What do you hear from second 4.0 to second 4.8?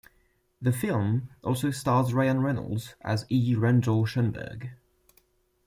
Schoenberg.